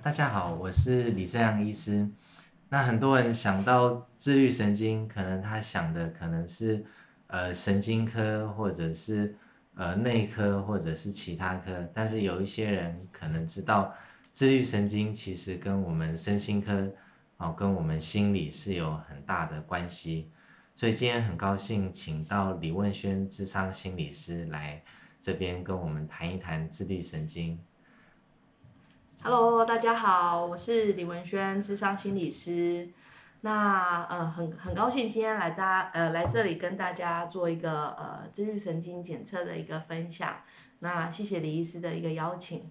[0.00, 2.08] 大家好，我是李正阳医师。
[2.68, 6.84] 那很多人想到自律神经，可能他想的可能是
[7.26, 9.36] 呃神经科，或者是
[9.74, 11.86] 呃内科，或者是其他科。
[11.92, 13.92] 但是有一些人可能知道，
[14.32, 16.88] 自律神经其实跟我们身心科
[17.36, 20.30] 哦，跟我们心理是有很大的关系。
[20.74, 24.82] 所以今天很高兴请到李问轩智商心理师来
[25.20, 27.58] 这边跟我们谈一谈自律神经。
[29.24, 32.88] Hello，大家好，我是李文轩，智商心理师。
[33.42, 40.38] 那呃，很很高兴今天来大呃来这里跟大家做一个呃自律神经检测的一个分享。
[40.80, 42.68] 那谢谢李医师的一个邀请。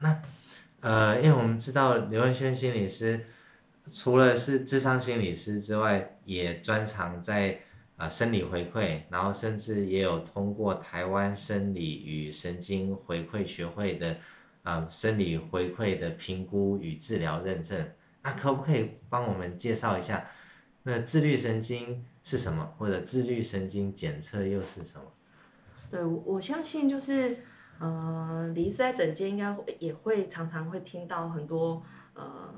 [0.00, 0.20] 那
[0.80, 3.26] 呃，因为我们知道李文轩心理师
[3.86, 7.60] 除了是智商心理师之外，也专长在
[7.96, 14.16] 啊生理回馈，然后甚至也有通过台湾生理与神经回馈学会的。
[14.62, 17.90] 啊，生理回馈的评估与治疗认证，
[18.22, 20.26] 那可不可以帮我们介绍一下，
[20.82, 25.04] 那自律神经是什么，或者自律神经检测又是什么？
[25.90, 27.38] 对，我相信就是，
[27.78, 31.82] 呃，李医师在诊间应该也会常常会听到很多
[32.14, 32.54] 呃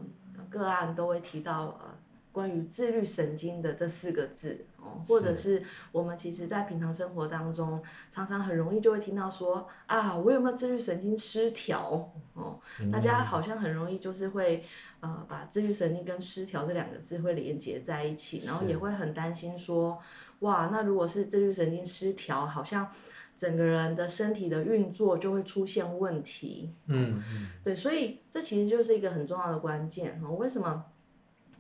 [0.49, 1.99] 个案都会提到呃。
[2.33, 7.81] 关于自律神经的这四个字哦，或者是我们其实，在平常生活当中，
[8.11, 12.59] 常常很容易就会听到说啊，我有没有自律神经失调哦？
[12.93, 14.65] 大家好像很容易就是会
[15.01, 20.01] 呃，把自律神经跟失调这两个字会连接在一起，然后也会很担心说，
[20.41, 22.89] 哇，那如果是自律神经失调，好像
[23.37, 26.75] 整个人的身体的运作就会出现问题。
[26.87, 30.33] 嗯嗯，对，所以这其实就是一个很重要的关键哦。
[30.33, 30.87] 为什么？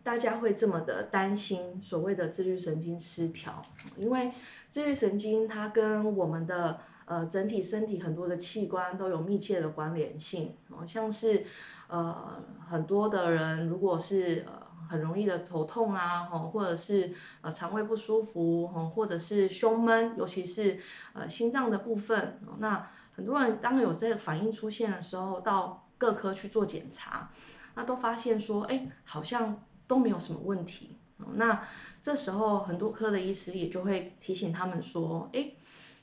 [0.04, 3.62] 大家会这么的担心所谓的自律神经失调，
[3.96, 4.32] 因为
[4.68, 11.46] 自律神经它跟我们的呃整体身体很多的器官都有密切的关联性哦，像是
[11.86, 20.80] 呃很多的人如果是呃很容易的头痛啊，吼或者是呃肠胃不舒服，吼或者是胸闷，尤其是
[21.12, 27.30] 呃心脏的部分，那很多人当有这个反应出现的时候，到各科去做检查，
[27.76, 29.62] 那都发现说，哎，好像。
[29.92, 30.96] 都没有什么问题，
[31.34, 31.68] 那
[32.00, 35.50] 这时候很多科的医师也就会提醒他们说，哎，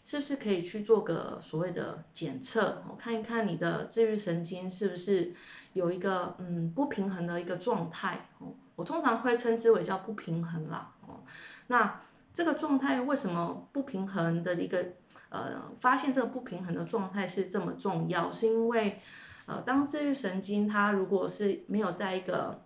[0.06, 5.34] 是不是可以去做个所谓的检测，看一看你的自律神经是不是
[5.74, 8.30] 有一个嗯不平衡的一个状态，
[8.76, 11.24] 我通常会称之为叫不平衡啦，哦，
[11.66, 12.00] 那
[12.32, 14.86] 这个状态为什么不平衡的一个
[15.30, 19.02] 呃发现这个不平衡的状态是这么重要，是因为
[19.48, 22.62] 呃当自律神经它如果是没有在一个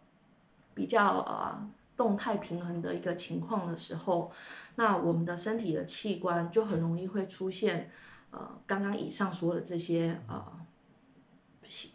[0.74, 4.32] 比较呃动态平衡的一个情况的时候，
[4.76, 7.92] 那我们的身体的器官就很容易会出现
[8.32, 10.44] 呃刚刚以上说的这些呃，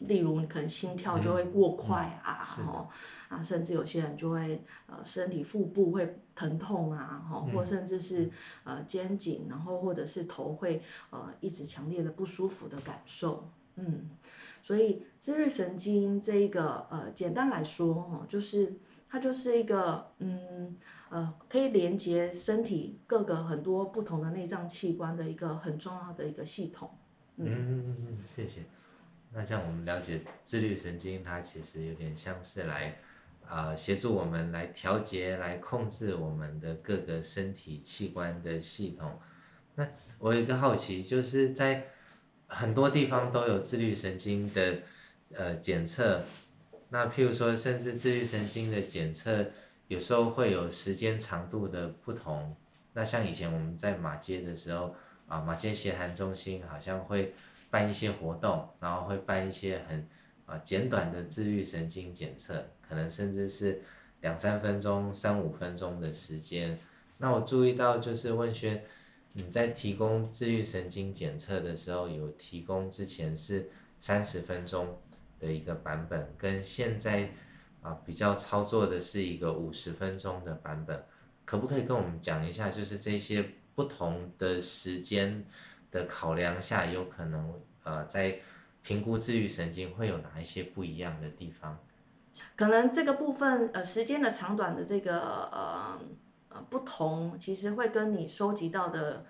[0.01, 2.89] 例如你可能心跳就会过快啊，哦
[3.29, 8.31] 啊，甚至有些人就会呃身体腹部会疼痛啊，哈，或甚至是
[8.65, 14.11] 呃肩颈，然后或者是头会呃一直强烈的不舒服的感受，嗯。
[14.61, 18.75] 所以自律神经这一个呃，简单来说哈，就是
[19.09, 20.77] 它就是一个嗯
[21.09, 26.91] 呃，可以连接身体各个很多不同的内脏器官的一个很重要的一个系统。
[27.37, 28.63] 嗯，谢谢。
[29.33, 32.99] 那像我们了解自律神经，它其实有点像是来
[33.47, 39.19] 啊协助我们来调节、来控制我们的各个身体器官的系统。
[39.77, 41.87] 那我有一个好奇，就是在。
[42.49, 44.79] 很多地方都有自律神经的
[45.35, 46.23] 呃检测，
[46.89, 49.45] 那譬如说，甚至自律神经的检测
[49.87, 52.57] 有时候会有时间长度的不同。
[52.95, 54.95] 那像以前我们在马街的时候
[55.29, 57.35] 啊，马街协谈中心好像会
[57.71, 60.09] 办一些活动，然后会办一些很
[60.47, 63.83] 啊简短的自律神经检测，可能甚至是
[64.23, 66.79] 两三分钟、三五分钟的时间。
[67.19, 68.83] 那我注意到就是问轩。
[69.39, 74.99] 你在提供自律神经检测的时候，有提供之前是三十分钟
[75.39, 77.31] 的一个版本，跟现在
[77.81, 81.05] 啊比较操作的是一个五十分钟的版本，
[81.45, 85.47] 可不可以跟我们讲一下，就是这些不同的时间
[85.93, 87.55] 的考量下，有可能
[87.85, 88.41] 呃在
[88.83, 91.79] 评估自律神经会有哪一些不一样的地方？
[92.57, 96.01] 可能这个部分呃时间的长短的这个呃。
[96.71, 99.25] 不同其实会跟你收集到的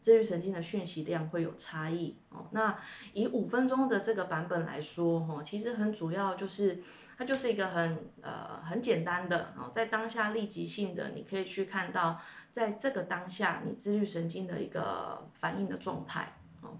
[0.00, 2.46] 自律神经的讯息量会有差异哦。
[2.52, 2.78] 那
[3.12, 6.82] 以五分钟的这个版本来说，哈，其实很主要就是
[7.16, 16.78] 它就是一个很呃很简单的哦，在当下立即性的，你可以去看到在这个当下你自律神经的一个反应的状态哦。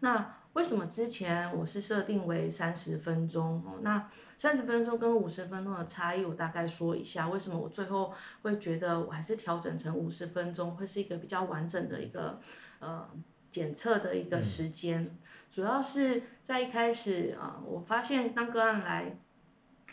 [0.00, 3.62] 那为什么之前我是设定为三十分钟？
[3.64, 7.28] 哦，那三十分钟跟五十分钟的差异，我大概说一下。
[7.28, 8.12] 为什么我最后
[8.42, 12.40] 会觉得我还是调整成五十分钟，会是一个比较完整的一个
[12.80, 13.08] 呃
[13.50, 15.16] 检测的一个时间？
[15.50, 19.18] 主要是在一开始啊，我发现当个案来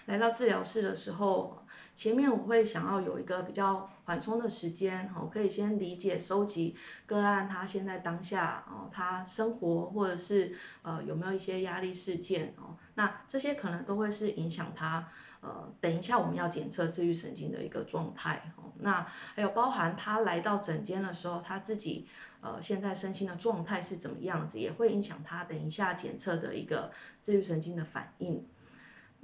[0.05, 1.64] 来到治疗室的时候。
[1.93, 6.75] 前面我会想要有一个比较缓冲的时间，哦，可以先理解、收集
[7.05, 15.07] 个案他现在当下哦，他生活或者是呃有没有一些压力事件哦，那这些可能都会是影响他
[15.41, 19.05] 呃，等一下我们要检测治愈神经的一个状态哦，那
[19.35, 22.07] 还有包含他来到诊间的时候，他自己
[22.41, 26.91] 呃现在身心的状态是怎么样子，也会影响他等一下检测的一个
[27.21, 28.43] 治愈神经的反应，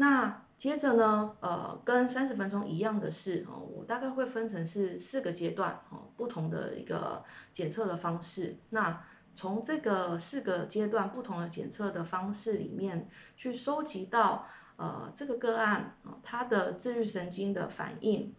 [0.01, 0.42] 那。
[0.62, 8.56] 接着呢，呃，跟三十分钟一样的是，哦，我大概会分成是四个阶段，哦，不同的一个检测的方式。
[8.69, 9.03] 那
[9.33, 14.45] 从这个四个阶段不同的检测的方式里面，去收集到，
[14.75, 18.31] 呃，这个个案，哦，它的自律神经的反应，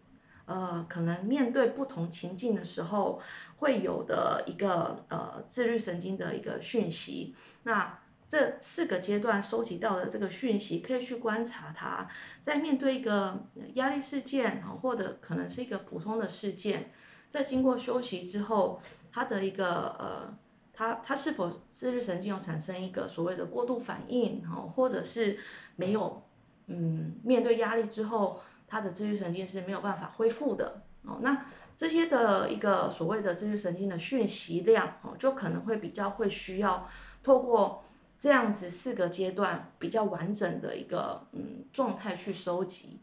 [0.45, 3.19] 呃，可能面对不同情境的时候
[3.57, 7.35] 会有的一个，呃，自律神经的一个讯息。
[7.63, 12.07] 那这四个阶段收集到的这个讯息，可以去观察他，
[12.41, 16.91] 在面对一个压力事件，或者可能是一个普通的事件，
[17.31, 18.81] 在经过休息之后，
[19.11, 20.35] 他的一个呃，
[20.73, 25.37] 他他是否自律神经有产生一个所谓的过度反应哦，或者是
[25.75, 26.23] 没有
[26.67, 31.19] 嗯，面对压力之后，他的自律神经是没有办法恢复的哦。
[31.21, 36.89] 那这些的一个所谓的自律神经的讯息量哦，就可能会比较会需要
[37.21, 37.83] 透过。
[38.23, 43.01] 这样子四个阶段比较完整的一个嗯状态去收集，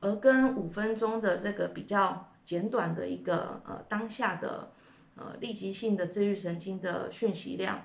[0.00, 4.72] 而跟五分钟的这个比较简短的一个呃当下的
[5.16, 7.84] 呃立即性的自愈神经的讯息量，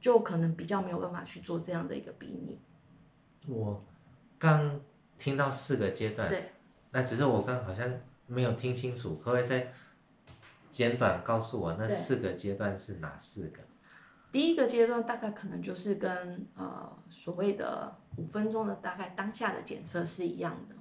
[0.00, 2.58] 就可能比较没有办法去做这样的一个比拟。
[3.46, 3.84] 我
[4.38, 4.80] 刚
[5.18, 6.52] 听到四个阶段，对，
[6.92, 7.86] 那只是我刚好像
[8.26, 9.74] 没有听清楚，可不可以再
[10.70, 13.58] 简短告诉我那四个阶段是哪四个？
[14.34, 20.74] 第一个阶段大概可能就是跟呃所谓的五分钟的大概当下的检测是一样的，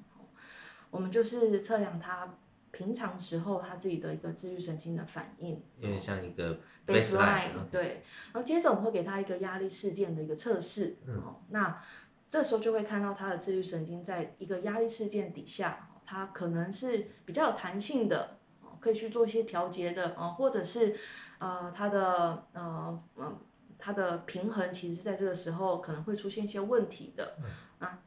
[0.90, 2.34] 我们就是测量他
[2.72, 8.02] 平常时候他自己的一个自律神经的反应，有点像一个 baseline，对，
[8.34, 11.80] 然后接着我们会给他一个压力事件的一个测试，哦，那
[12.28, 18.40] 这时候就会看到他的自律神经在一个压力事件底下，他可能是比较有弹性的，
[18.80, 20.98] 可以去做一些调节的，哦，或者是。
[21.44, 23.38] 呃，它的呃嗯，
[23.78, 27.36] 它的平衡其实在这个时候可能会出现一些问题的。
[27.80, 28.00] 啊，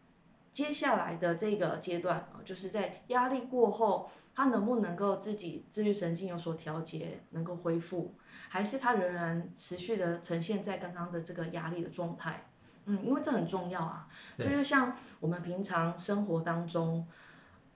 [0.52, 8.14] 接下来的这个阶段啊，就是在压力过后，它能不能够自己自律神经有所调节，能够恢复，
[8.48, 12.48] 还是它仍然持续的呈现在刚刚的这个压力的状态？
[12.86, 14.08] 嗯，因为这很重要啊。
[14.38, 17.06] 这就像我们平常生活当中。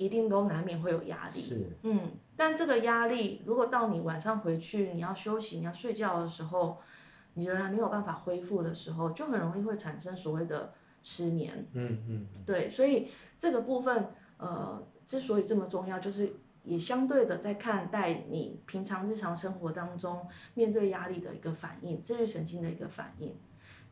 [0.00, 6.78] 一定都难免会有压力，是，嗯，但这个压力如果到你晚上回去你要休息你要睡觉的时候，
[7.34, 14.06] 你仍然没有办法恢复的时候，就很容易会产生所谓的失眠，嗯嗯，对，所以这个部分，
[14.38, 16.32] 呃，之所以这么重要，就是
[16.64, 23.36] 也相对的在看待你平常日常生活当中面对压力的一个反应，自律神经的一个反应，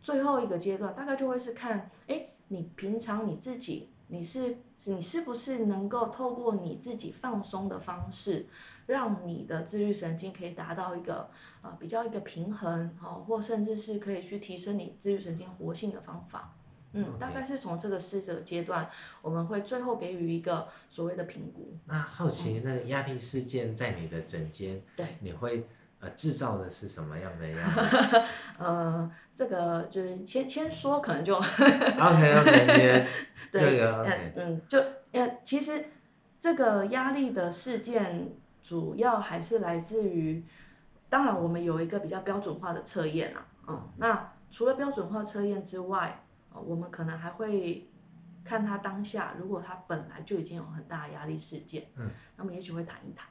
[0.01, 3.91] 最后一个阶段大概就会是看，哎，你平常你自己。
[4.09, 8.47] 你是你是不是能够透过你自己放松的方式，
[8.87, 11.31] 让你的自律神经可以达到一个
[11.63, 16.55] 呃比较一个平衡哦，或甚至是可以去提升你自律神经活性的方法，
[16.93, 18.91] 嗯，大概是从这个四个阶段，
[19.23, 21.77] 我们会最后给予一个所谓的评估。
[21.87, 25.67] 那好奇那个压力事件在你的诊间，对，你会。
[26.01, 28.23] 呃，制造的是什么样的样子？
[28.59, 33.07] 呃，这个就是先先说，可能就 OK OK，
[33.51, 33.81] 对，
[34.37, 34.79] 嗯，就
[35.11, 35.87] 呃，其实
[36.39, 38.31] 这个压力的事件
[38.63, 40.45] 主要还是来自于，
[41.09, 47.91] 当然我们有一个比较标准化的测验啊，嗯，那除了标准化测验之外，我们可能还会
[48.45, 53.27] 看他当下，如果他本来就已经有很大的压力事件，嗯，那么也许会谈一谈。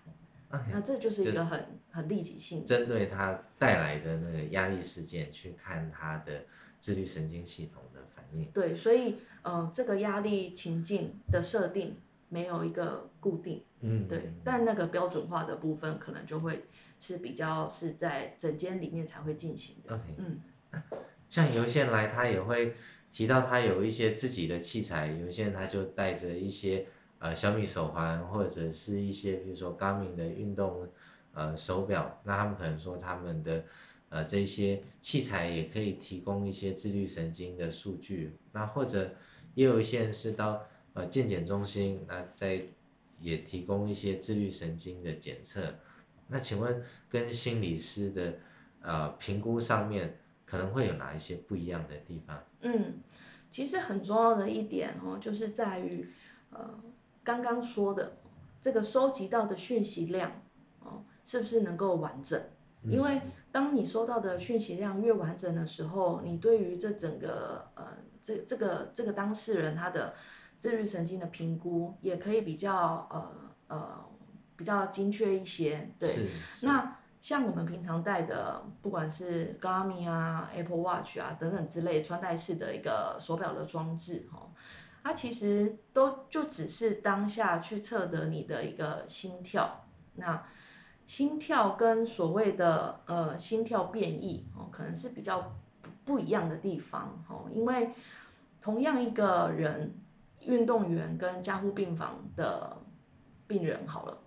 [0.71, 6.45] 那这就是一个很很立即性，针对他带来的那个压力事件去看他的
[6.79, 8.45] 自律神经系统的反应。
[8.51, 11.97] 对，所以呃，这个压力情境的设定
[12.29, 16.63] 没有一个固定，嗯，对，但那个标准化的部分可能就会
[16.97, 19.95] 是比较是在整间里面才会进行的。
[19.95, 20.39] OK，嗯，
[21.27, 22.73] 像有一些人来，他也会
[23.11, 26.87] 提到他有一些自己的器材，有些人他就带着一些。
[27.19, 30.87] 呃，小米手环或者是一些比如说 Garmin 的运动
[31.33, 33.63] 呃手表，那他们可能说他们的
[34.09, 39.15] 呃这些器材也可以提供一些自律神经的数据，那或者
[39.55, 42.63] 也有一些人是到呃健检中心，那在
[43.19, 45.73] 也提供一些自律神经的检测。
[46.27, 48.33] 那请问跟心理师的
[48.81, 52.43] 呃评估上面可能会有哪一些不一样的地方？
[52.61, 52.99] 嗯，
[53.49, 56.07] 其实很重要的一点哦，就是在于
[56.51, 56.79] 呃
[57.27, 58.13] 刚刚说的
[58.61, 60.31] 这个收集到的讯息量
[60.79, 62.41] 哦，是不是能够完整？
[62.83, 67.85] 因为当你收到的讯息量越完整的时候，你对于这整个呃
[68.21, 70.13] 这这个这个当事人他的
[70.57, 73.31] 自律神经的评估也可以比较呃
[73.67, 74.05] 呃
[74.55, 75.91] 比较精确一些。
[75.99, 76.29] 对，
[76.63, 84.49] 那像我们平常戴的，不管是 Garmin 啊、Apple Watch 啊等等之类穿戴式的一个手表的装置，哈，
[85.07, 89.85] 它其实都就只是当下去测得你的一个心跳。
[90.15, 90.45] 那
[91.05, 95.39] 心跳跟所谓的呃心跳变异哦，可能是比较
[95.81, 97.91] 不不一样的地方哦，因为
[98.59, 99.95] 同样一个人，
[100.41, 102.77] 运动员跟加护病房的
[103.47, 104.17] 病人好了，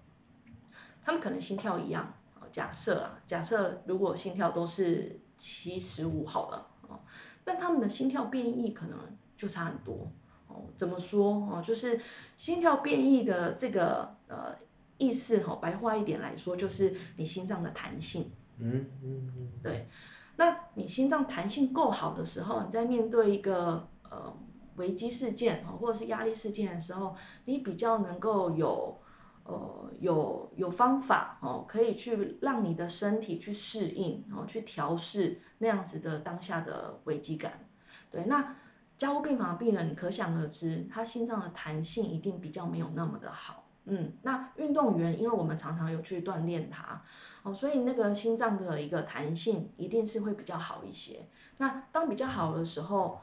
[1.04, 2.10] 他们可能心跳一样。
[2.50, 7.00] 假设啊，假设如果心跳都是七十五好了哦，
[7.44, 8.98] 但他们的心跳变异可能
[9.36, 10.10] 就差很多
[10.50, 10.66] 哦。
[10.76, 11.62] 怎么说哦？
[11.62, 12.00] 就是
[12.36, 14.54] 心跳变异的这个呃
[14.98, 18.30] 意思哈，白话一点来说，就是你心脏的弹性。
[18.58, 19.88] 嗯嗯嗯，对，
[20.36, 24.36] 那你心脏弹性够好的时候，你在面对一个呃
[24.76, 27.16] 危机事件哦，或者是压力事件的时候，
[27.46, 29.00] 你比较能够有
[29.44, 37.66] 呃有有方法哦，可以去让你的身体去适应，然后去调试那样子的当下的危机感。
[38.10, 38.56] 对，那
[39.00, 43.64] 加护病房的病人，你可想而知，他心脏的弹性一定比较没有那么的好。
[43.86, 47.02] 嗯，那运动员，因为我们常常有去锻炼他，
[47.42, 51.26] 哦，所以那个心脏的一个弹性一定是会比较好一些。
[51.56, 53.18] 那当比较好的时候，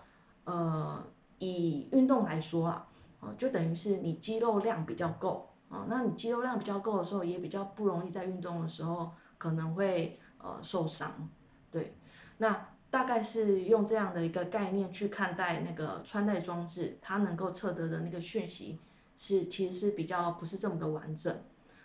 [0.46, 1.06] 呃，
[1.38, 2.88] 以运动来说啊，
[3.20, 11.30] 哦，就等于是你肌肉量比较够，哦，那你肌肉量比较够的时候，也比较不容易在运动的时候可能会呃受伤。
[11.70, 11.96] 对，
[12.40, 18.80] 那大概是用这样的一个概念去看待那个穿戴装置，它能够测得的那个讯息。
[19.20, 21.36] 是，其实是比较不是这么的完整。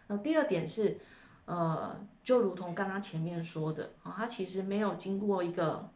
[0.09, 0.99] 那第二点是，
[1.47, 5.89] 呃，就如同刚刚前面说的啊，它其实没有经过一个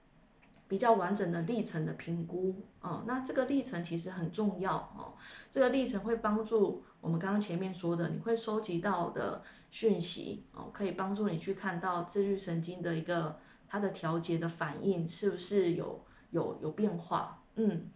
[0.67, 3.05] 比较完整的历程的评估啊。
[3.07, 5.13] 那这个历程其实很重要哦，
[5.51, 17.43] 这个历程会帮助我们刚刚前面说的，你会收集到的讯息哦，可以帮助你去看到自律神经的一个它的调节的反应是不是有有有变化。
[17.57, 17.91] 嗯，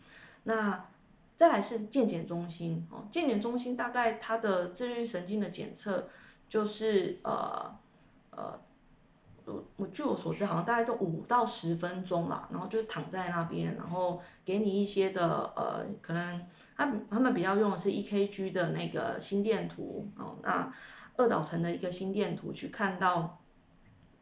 [0.44, 0.84] 那。
[1.36, 6.06] 再来是健检中心哦，健检中心大概它的自律神经的检测
[6.50, 7.74] 就是呃
[8.30, 8.60] 呃，
[9.46, 16.46] 我我据我所知，好像大概都五到十分钟啦，然后就躺在那边，然后给你一些的呃，可能
[16.76, 20.70] 他他们比较用的是 EKG 的那个心电图哦，那
[21.16, 23.39] 二导程的一个心电图去看到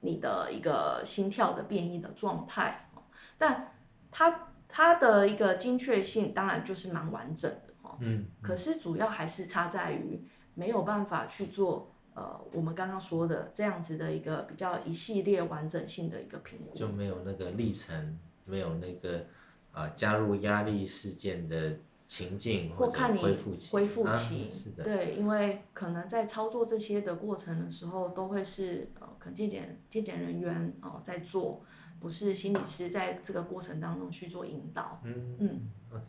[0.00, 2.88] 你的一个心跳的变异的状态。
[2.94, 3.02] 哦，
[3.36, 3.72] 但
[4.10, 4.44] 它。
[4.70, 7.72] 它的一个精确性当然就是蛮完整的。
[7.80, 19.24] 哦，嗯，可是主要还是差在于没有办法去做呃我们刚刚说的这样子的一个比较一系列完整性的一个评估，就没有那个历程，没有那个
[19.72, 21.74] 啊加入压力事件的
[22.08, 31.62] 情境或看你恢复期，恢复期，是的，对，因为可能在操作这些的过程的时候，都会是呃可能健检健检人员哦在做。
[32.00, 35.00] 不是心理师在这个过程当中去做引导。
[35.02, 36.04] 嗯嗯，OK。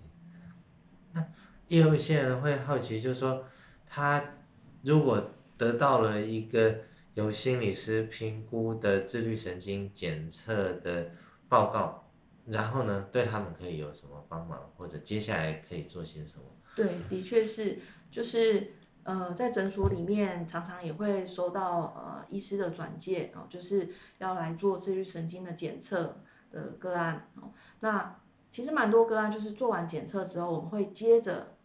[1.14, 1.26] 那
[1.68, 3.44] 也有一些人会好奇，就是说，
[3.88, 4.24] 他
[4.84, 6.82] 如果得到了一个
[7.16, 11.10] 由心理师评估的自律神经检测的
[11.48, 12.09] 报告，
[12.50, 16.44] 然后呢，对他们可以有什么帮忙，或者接下来可以做些什么？
[16.76, 17.80] 对，的确是，
[18.12, 18.74] 就是。
[19.04, 23.90] 呃，在诊所里面常常也会收到呃医师的转介哦，就是
[24.20, 27.50] 要来做自律神经的检测的个案哦。
[27.80, 28.20] 那
[28.52, 31.56] 其实蛮多个案就是做完检测之后，我们会接着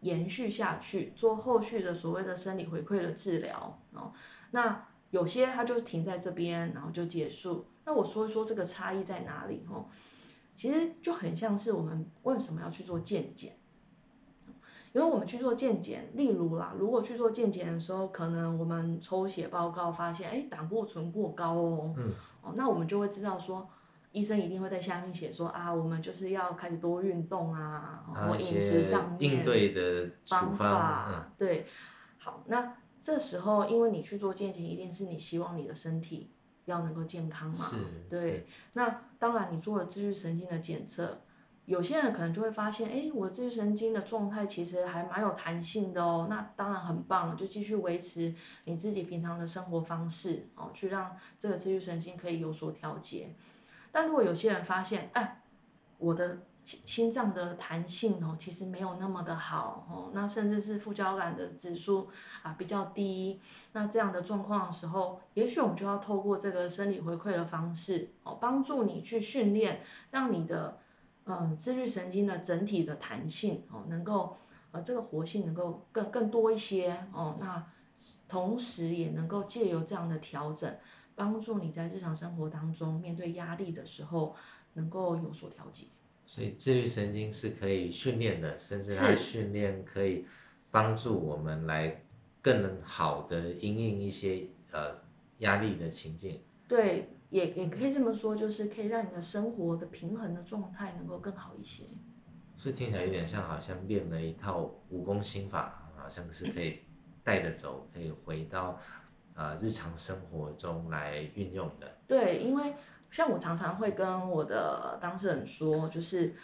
[0.00, 4.12] 延续下去做后续的所谓的生理回馈的治疗哦。
[4.50, 7.66] 那有些它就停在这边，然后就结束。
[7.86, 9.86] 那我说一说这个差异在哪里哦？
[10.60, 13.56] 其实就很像是我们为什么要去做健检。
[14.92, 22.12] 因为我们去做健检，例如啦，如果去做健检的时候，可能我们抽血报告发现，哎，胆固醇过高哦，嗯，
[22.42, 23.66] 哦，那我们就会知道说，
[24.12, 31.64] 医生一定会在下面写说啊，我们就是要开始多运动啊，或饮食上面应对的方法，对，
[32.18, 36.32] 好，那这时候因为你去做健检，一定是你希望你的身体
[36.66, 37.54] 要能够健康嘛。
[37.54, 37.76] 是
[38.10, 41.20] 对，那当然你做了自律神经的检测，
[41.66, 46.26] 有些人可能就会发现，哎，我自律神经的状态其实还蛮有弹性的哦。
[46.28, 48.34] 那当然很棒，就继续维持
[48.64, 53.34] 你自己平常的生活方式哦，去让这个自律神经可以有所调节。
[53.92, 55.42] 但如果有些人发现，哎，
[55.98, 56.38] 我的
[56.70, 62.08] 心心脏的弹性哦，其实没有那么的好哦，那甚至是副交感的指数
[62.42, 63.40] 啊比较低，
[63.72, 70.78] 那这样的状况的时候，也许我们就要透过这个生理回馈的方式哦，帮助你去训练，让你的
[71.24, 74.36] 嗯自律神经的整体的弹性哦，能够
[74.70, 77.66] 呃这个活性能够更更多一些哦，那
[78.28, 80.72] 同时也能够借由这样的调整，
[81.16, 84.36] 帮助你在日常生活当中面对压力的时候
[84.74, 85.86] 能够有所调节。
[86.30, 90.24] 所以自律神经是可以训练的，甚至它训练可以
[90.70, 92.04] 帮助我们来
[92.40, 94.92] 更好的应应一些呃
[95.38, 96.40] 压力的情境。
[96.68, 101.82] 对，也也可以这么说，就是可以让你的生活的平衡的状态能够更好一些。
[102.56, 106.78] 所以听起来有点像，好像练了一套武功心法，好像是可以
[107.24, 108.78] 带着走，可以回到
[109.34, 111.92] 呃日常生活中来运用的。
[112.06, 112.72] 对，因为。
[113.10, 116.34] 像我常常会跟我的当事人说，就是，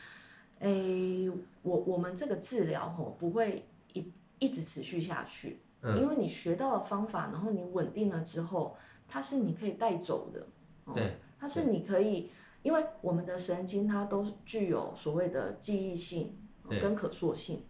[0.59, 1.31] 诶，
[1.63, 6.01] 我我们这个治疗吼不会一一直持续下去，嗯。
[6.01, 10.47] 因为你学到了方法，然后你稳定了之后，它是你可以带走的，
[10.93, 12.31] 对，它是你可以，
[12.63, 16.37] 因为我们的神经它都具有所谓的记忆性
[16.81, 17.63] 跟可塑性，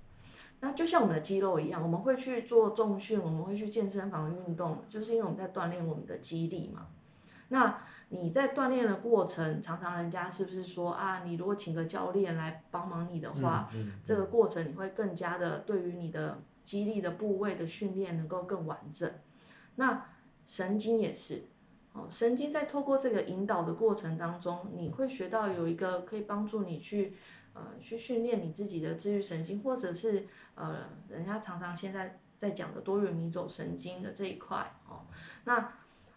[0.60, 6.86] 那就像我们的肌肉一样，我们会去做重训，我们会去健身房运动，就是因为我们在锻炼我们的肌力嘛，
[7.48, 7.78] 那。
[8.08, 13.68] 你在锻炼的过程，常常人家是不是说啊，你如果请个教练来帮忙你的话，
[14.04, 19.10] 这个过程你会更加的对于你的肌力的部位的训练能够更完整。
[19.74, 20.06] 那
[20.46, 21.46] 神经也是，
[21.94, 27.16] 哦，神经在透过这个引导的过程当中，你会学到有一个可以帮助你去
[27.54, 35.02] 呃去训练你自己的自律神经，或者是呃人家常常现在在讲的多元迷走神经的这一块哦，
[35.44, 35.73] 那。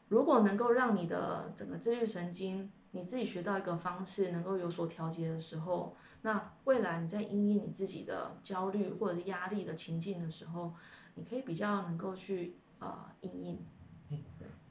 [0.10, 10.74] 如果能够让你的整个自律神经，你自己学到一个方式，能够有所调节的时候，那未来你在应对你自己的焦虑或者是压力的情境的时候，
[11.14, 13.66] 你可以比较能够去呃应应。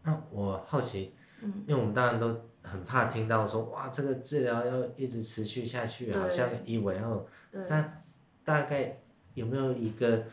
[0.02, 8.02] 那我好奇，嗯，因为我们当然都很怕听到说，哇，这个治疗要一直持续下去，好像以为哦，那
[8.42, 9.00] 大概
[9.34, 10.24] 有没有一个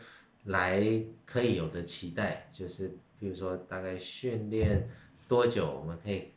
[0.44, 0.82] 来
[1.24, 2.98] 可以有的期待，就是？
[3.18, 4.88] 比如说，大概训练
[5.28, 6.32] 多久，我们可以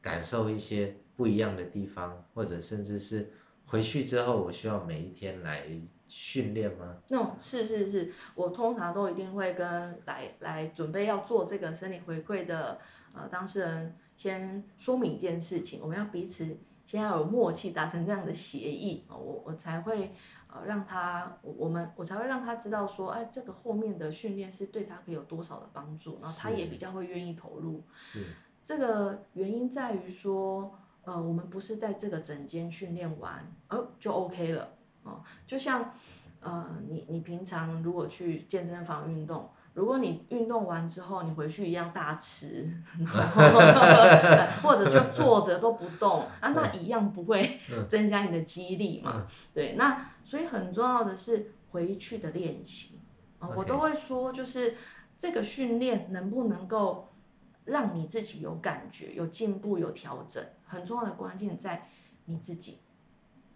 [0.00, 3.30] 感受一些不一样的地方，或者甚至是
[3.66, 5.64] 回去之后，我需要每一天来
[6.06, 6.98] 训练吗？
[7.08, 9.66] 那是是是，我通常都一定会跟
[10.06, 12.78] 来来准备要做这个生理回馈的
[13.14, 20.12] 呃当事人先说明一件事情，我们要彼此先要有默契，达成这样的协议我我才会。
[20.56, 27.82] 呃，让他我们我才会让他知道说，哎，这个后面的训练是对他可以有多少的帮助，然后他也比较会愿意投入。
[27.96, 28.24] 是
[28.62, 34.68] 这个原因在于说，呃，我们不是在这个整间训练完，哦就 OK 了，
[35.02, 35.92] 哦，就像
[36.40, 39.50] 呃，你你平常如果去健身房运动。
[39.74, 42.72] 如果你运动完之后，你回去一样大吃，
[44.62, 47.58] 或者就坐着都不动啊，那一样不会
[47.88, 49.26] 增加你的肌力嘛？
[49.52, 53.00] 对，那所以很重要的是回去的练习
[53.40, 54.76] 啊，我都会说，就是
[55.18, 57.12] 这个训练能不能够
[57.64, 61.88] 让你自己有感觉、有进步、有调整，很重要的关键在
[62.26, 62.78] 你自己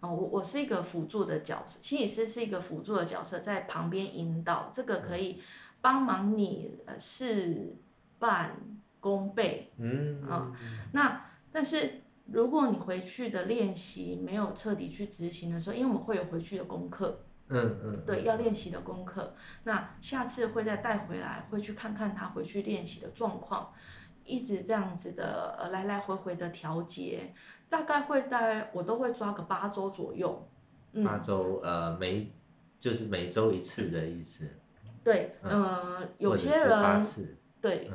[0.01, 0.09] 哦。
[0.09, 5.41] 我我是一个辅助的角色，心理师是一个辅助的角色，在旁边引导，这个可以。
[5.81, 7.75] 帮忙你呃事
[8.17, 8.55] 半
[8.99, 10.21] 功倍，嗯。
[10.27, 10.51] 啊，
[10.91, 23.73] 那但是如果你回去的练习没有彻底去执行的时候，因为我们会有回去的功课，嗯嗯，对，要练习的功课，那下次会再带回来，会去看看他回去练习的状况，
[24.25, 27.33] 一直这样子的呃来来回回的调节，
[27.69, 30.47] 大概会在我都会抓个八周左右，
[30.91, 31.03] 嗯。
[31.03, 32.31] 八周呃每
[32.77, 34.47] 就是每周一次的意思。
[35.03, 37.01] 对，嗯，有些人
[37.61, 37.91] 对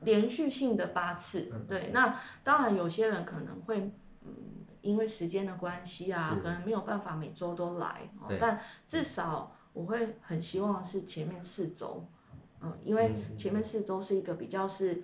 [0.00, 3.92] 连续性的八次，对，那当然有些人可能会，
[4.22, 4.32] 嗯，
[4.80, 12.06] 因为时间的关系啊，可能没有办法每周都来，但至少我会很希望是前面四周，
[12.60, 15.02] 嗯，因为前面四周是一个比较是。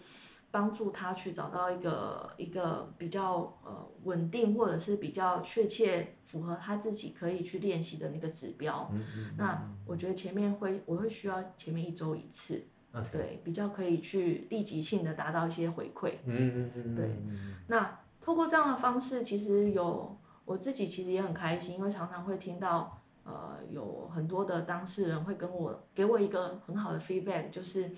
[0.55, 8.89] 帮助他去找到一个一个比较呃稳定或者是比较确切符合他自己可以去练习的那个指标。
[9.37, 12.65] 那我觉得前面会我会需要前面一周一次
[13.11, 16.13] 对，比较可以去立即性的达到一些回馈。
[16.25, 27.91] 嗯嗯嗯，对嗯那透过这样的方式，其实有我自己其实也很开心，因为常常会听到呃有很多的当事人会跟我给我一个很好的 feedback，就是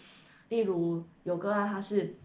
[0.49, 2.17] 例如有个啊他是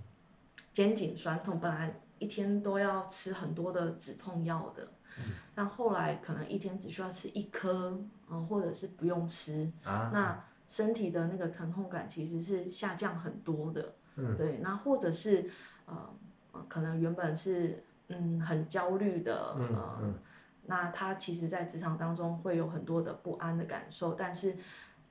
[0.74, 4.88] 肩颈酸痛，本来一天都要吃很多的止痛药的，
[5.54, 14.36] 但后来可能一天只需要吃一颗，嗯、或者是不用吃，啊，那身体的那个疼痛感其实是下降很多的，嗯。
[14.38, 15.50] 对，那或者是
[16.68, 20.16] 可能原本是嗯很焦虑的，嗯呃，嗯。
[20.68, 24.56] 那他其实在职场当中会有很多的不安的感受，但是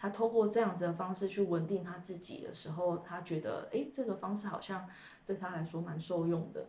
[0.01, 4.89] 他透过这样子的方式去稳定他自己的时候，他觉得诶这个方式好像
[5.27, 6.67] 对他来说蛮受用的。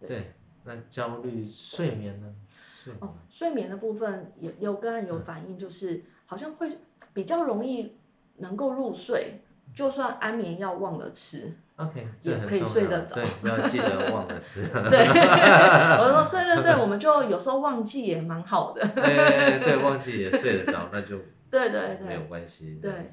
[0.00, 2.34] 对，那焦虑睡眠呢？
[2.68, 6.78] 睡眠哦，睡眠的部分也有个案嗯有反应，就是好像会
[7.12, 7.96] 比较容易
[8.38, 9.40] 能够入睡，
[9.72, 11.56] 就算安眠药忘了吃。
[11.76, 14.62] OK，也这可以睡得着对，要记得忘了吃。
[14.90, 15.06] 对，
[15.98, 18.84] 我说 对对对，我们就有时候忘记也蛮好的。
[18.88, 21.16] 对对，忘记也睡得着，那就
[21.50, 22.78] 对对对，没有关系。
[22.80, 23.06] 对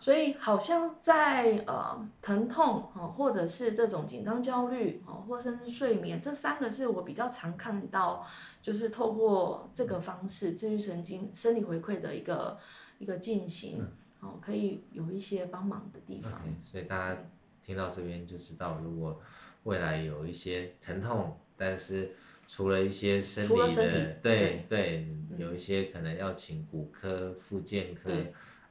[0.00, 8.24] 所以好像在呃疼痛哦，或者是这种紧张焦虑哦，或甚至睡眠，这三个是我比较常看到，
[8.62, 12.56] 就是透过这个方式治愈神经生理回馈的一个
[13.00, 13.84] 一个进行
[14.20, 16.40] 哦，可以有一些帮忙的地方。
[16.62, 17.20] 所以大家
[17.60, 19.20] 听到这边就知道，如果
[19.64, 22.14] 未来有一些疼痛，但是
[22.46, 28.10] 除了一些生理的，对对，有一些可能要请骨科、复健科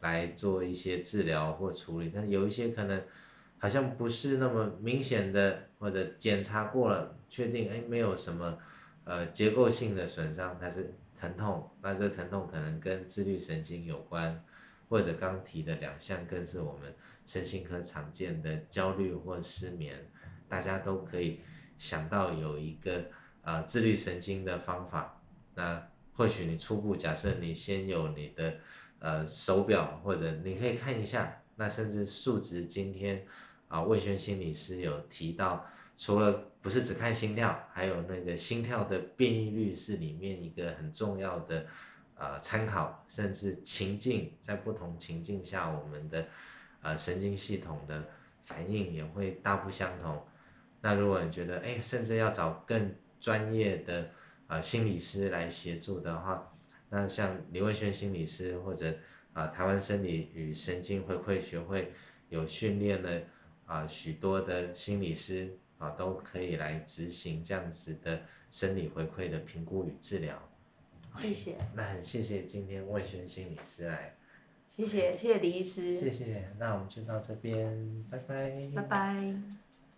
[0.02, 3.02] 来做一些治疗或处理，但有一些可能
[3.58, 8.58] 好像不是那么明显的，或者检查过了，确定哎没有什么
[9.06, 14.44] 呃结构性的损伤，它是疼痛，那这疼痛可能跟自律神经有关，
[14.88, 16.94] 或者刚提的两项更是我们
[17.26, 20.08] 身心科常见的焦虑或失眠，
[20.48, 21.42] 大家都可以
[21.78, 23.06] 想到有一个
[23.42, 25.20] 呃自律神经的方法。
[25.56, 28.56] 那或许你初步假设你先有你的
[28.98, 33.24] 呃手表，或者你可以看一下，那甚至数值今天
[33.68, 35.64] 啊魏轩心理师有提到，
[35.96, 41.68] 除了不是只看心跳，还有那个心跳的变异率是里面一个很重要的
[42.16, 46.28] 呃参考，甚至情境在不同情境下，我们的
[46.82, 48.04] 呃神经系统的
[48.44, 50.26] 反应也会大不相同。
[50.82, 54.10] 那如果你觉得哎，甚至要找更专业的
[54.48, 56.54] 呃心理师来协助的话，
[56.90, 58.94] 那像李卫轩心理师或者
[59.34, 61.94] 啊、台湾生理与神经回馈学会
[62.30, 63.22] 有训练了
[63.66, 70.42] 啊、许多的心理师啊、都可以来执行这样子的生理回馈的评估与治疗。
[71.18, 74.16] 谢谢，那很谢谢今天魏轩心理师来，
[74.70, 76.50] 谢谢，谢谢李医师，谢谢。
[76.58, 78.70] 那我们就到这边，拜拜。
[78.76, 79.67] 拜拜。